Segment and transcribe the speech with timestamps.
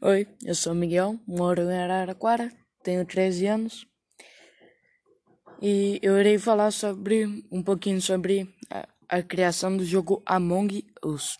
[0.00, 2.52] Oi, eu sou Miguel, moro em Araraquara,
[2.84, 3.84] tenho 13 anos
[5.60, 11.36] e eu irei falar sobre um pouquinho sobre a, a criação do jogo Among Us.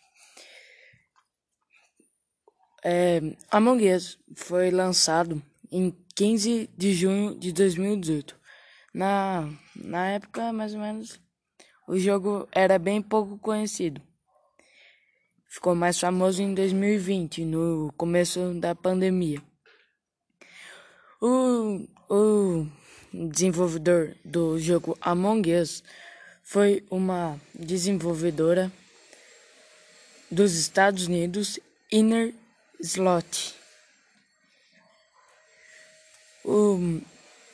[2.84, 5.40] É, Among Us foi lançado
[5.70, 8.36] em 15 de junho de 2018.
[8.92, 11.20] Na, na época, mais ou menos,
[11.86, 14.02] o jogo era bem pouco conhecido.
[15.50, 19.42] Ficou mais famoso em 2020, no começo da pandemia.
[21.22, 22.66] O, o
[23.12, 25.82] desenvolvedor do jogo Among Us
[26.44, 28.70] foi uma desenvolvedora
[30.30, 31.58] dos Estados Unidos,
[31.90, 32.34] Inner
[32.78, 33.54] Slot.
[36.44, 37.00] O,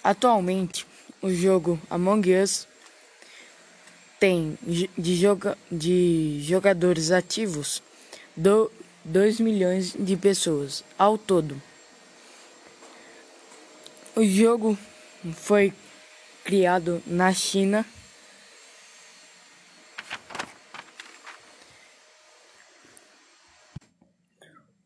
[0.02, 0.84] atualmente,
[1.22, 2.66] o jogo Among Us
[4.20, 7.82] tem de, joga, de jogadores ativos
[8.36, 8.70] do
[9.04, 11.60] 2 milhões de pessoas ao todo.
[14.16, 14.78] O jogo
[15.34, 15.72] foi
[16.44, 17.84] criado na China.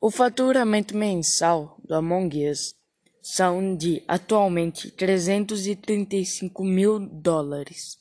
[0.00, 2.74] O faturamento mensal do Among Us
[3.22, 7.98] são de atualmente 335 mil dólares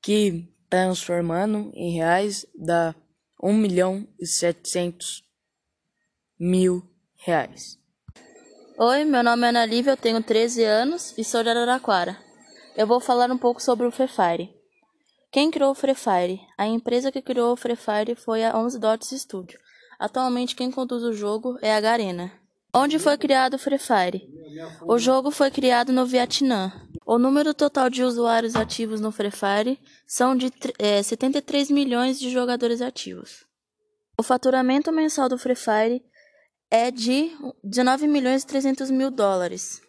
[0.00, 2.94] que transformando em reais dá
[3.44, 5.22] um milhão e setecentos
[6.40, 6.82] mil
[7.14, 7.78] reais.
[8.78, 12.16] Oi, meu nome é Ana Lívia, eu tenho 13 anos e sou de Araraquara.
[12.74, 14.50] Eu vou falar um pouco sobre o Free Fire.
[15.30, 16.40] Quem criou o Free Fire?
[16.56, 19.60] A empresa que criou o Free Fire foi a 11 Dots Studio.
[19.98, 22.32] Atualmente quem conduz o jogo é a Garena.
[22.72, 24.26] Onde foi criado o Free Fire?
[24.88, 26.72] O jogo foi criado no Vietnã.
[27.06, 32.30] O número total de usuários ativos no Free Fire são de é, 73 milhões de
[32.30, 33.44] jogadores ativos.
[34.18, 36.02] O faturamento mensal do Free Fire
[36.70, 37.30] é de
[37.62, 39.82] 19 milhões e 300 mil dólares.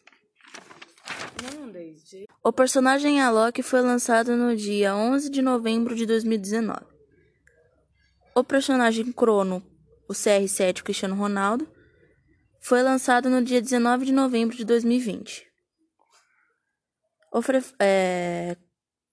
[2.43, 6.81] O personagem Alok foi lançado no dia 11 de novembro de 2019.
[8.35, 9.63] O personagem Crono,
[10.09, 11.65] o CR7 Cristiano Ronaldo,
[12.59, 15.54] foi lançado no dia 19 de novembro de 2020.
[17.35, 17.41] O
[17.81, 18.55] é,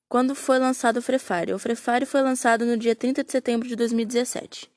[0.08, 1.52] quando foi lançado o Free Fire?
[1.54, 4.70] O Free Fire foi lançado no dia 30 de setembro de 2017.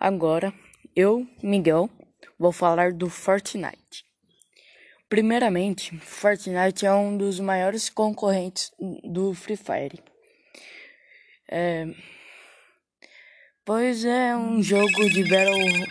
[0.00, 0.52] Agora,
[0.96, 1.88] eu, Miguel,
[2.36, 4.04] vou falar do Fortnite.
[5.08, 8.72] Primeiramente, Fortnite é um dos maiores concorrentes
[9.04, 10.02] do Free Fire.
[11.48, 11.86] É,
[13.64, 15.86] pois é um jogo de Battle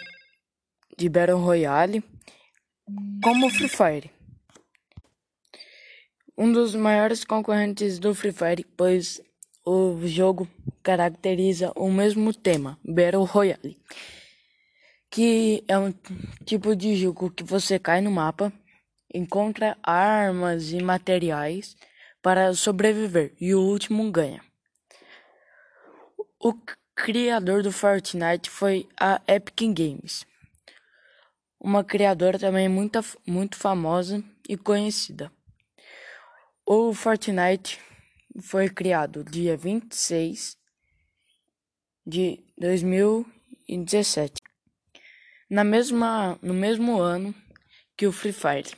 [0.97, 2.03] de Battle Royale
[3.23, 4.22] como Free Fire.
[6.37, 9.21] Um dos maiores concorrentes do Free Fire, pois
[9.65, 10.47] o jogo
[10.81, 13.77] caracteriza o mesmo tema, Battle Royale,
[15.09, 15.93] que é um
[16.43, 18.51] tipo de jogo que você cai no mapa,
[19.13, 21.75] encontra armas e materiais
[22.21, 24.41] para sobreviver e o último ganha.
[26.39, 26.53] O
[26.95, 30.25] criador do Fortnite foi a Epic Games
[31.63, 35.31] uma criadora também muito, muito famosa e conhecida.
[36.65, 37.77] O Fortnite
[38.41, 40.57] foi criado dia 26
[42.07, 44.41] de 2017,
[45.49, 47.35] na mesma, no mesmo ano
[47.97, 48.71] que o Free Fire.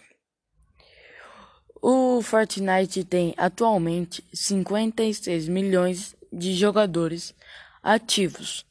[1.79, 7.35] O Fortnite tem atualmente 56 milhões de jogadores
[7.84, 8.66] ativos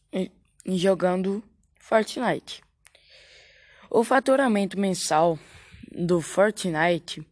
[0.67, 1.41] jogando
[1.79, 2.65] Fortnite.
[3.89, 5.39] O faturamento mensal
[5.93, 7.25] do Fortnite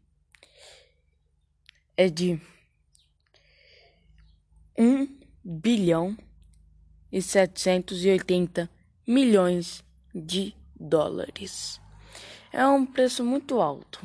[1.97, 2.41] é de
[4.79, 6.17] 1 bilhão
[7.11, 8.71] e 780
[9.07, 11.81] milhões de dólares.
[12.53, 14.01] É um preço muito alto.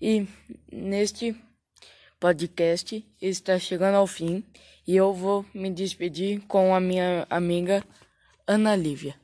[0.00, 0.26] E
[0.72, 1.34] neste
[2.20, 4.44] podcast está chegando ao fim
[4.86, 7.84] e eu vou me despedir com a minha amiga
[8.46, 9.14] Ana Lívia.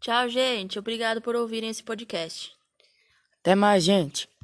[0.00, 0.78] Tchau, gente.
[0.78, 2.52] Obrigado por ouvirem esse podcast.
[3.40, 4.28] Até mais, gente.